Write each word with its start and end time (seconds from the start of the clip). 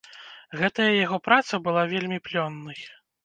Гэтая 0.61 0.87
яго 1.05 1.19
праца 1.27 1.59
была 1.69 1.83
вельмі 1.93 2.19
плённай. 2.31 2.81